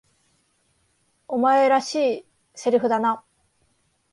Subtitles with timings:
[1.27, 1.93] お前らし
[2.25, 3.23] い台詞だな。